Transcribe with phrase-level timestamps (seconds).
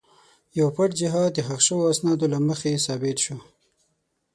[0.59, 3.37] یو پټ جهاد د ښخ شوو اسنادو له مخې ثابت شو.